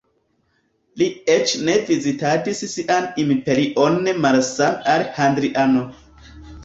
Li 1.01 1.09
eĉ 1.33 1.51
ne 1.67 1.75
vizitadis 1.89 2.63
sian 2.73 3.07
imperion 3.25 4.01
malsame 4.25 4.85
al 4.95 5.05
Hadriano. 5.19 5.85